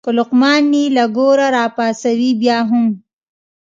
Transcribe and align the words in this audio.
که 0.05 0.09
لقمان 0.17 0.63
یې 0.75 0.83
له 0.95 1.05
ګوره 1.15 1.47
راپاڅوې 1.55 2.31
بیا 2.41 2.57
هم. 2.69 2.85